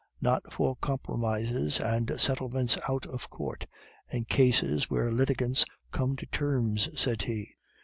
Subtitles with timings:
[0.19, 3.67] "'Not for compromises and settlements out of Court,
[4.11, 7.51] and cases where litigants come to terms,' said he.